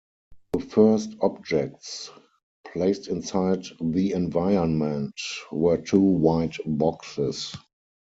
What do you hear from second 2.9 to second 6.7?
inside the environment were two white